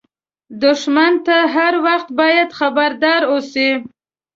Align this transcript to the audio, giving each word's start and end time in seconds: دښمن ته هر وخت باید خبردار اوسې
دښمن 0.61 1.13
ته 1.25 1.37
هر 1.55 1.73
وخت 1.85 2.09
باید 2.19 2.49
خبردار 2.59 3.21
اوسې 3.31 3.69